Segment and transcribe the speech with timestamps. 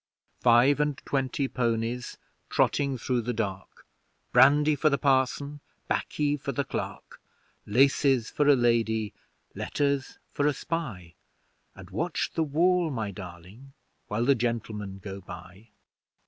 [0.39, 2.17] Five and twenty ponies,
[2.49, 3.85] Trotting through the dark
[4.31, 7.21] Brandy for the Parson, 'Baccy for the Clerk;
[7.67, 9.13] Laces for a lady;
[9.53, 11.13] letters for a spy,
[11.75, 13.73] And watch the wall, my darling,
[14.07, 15.67] while the Gentlemen go by!